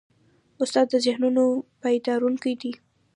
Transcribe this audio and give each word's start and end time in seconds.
استاد 0.63 0.85
د 0.91 0.95
ذهنونو 1.05 1.43
بیدارونکی 1.81 2.53
دی. 2.61 2.71